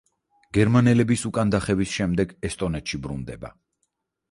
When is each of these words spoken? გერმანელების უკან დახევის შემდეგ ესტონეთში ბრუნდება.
გერმანელების 0.57 1.25
უკან 1.31 1.51
დახევის 1.57 1.93
შემდეგ 1.99 2.35
ესტონეთში 2.51 3.03
ბრუნდება. 3.07 3.55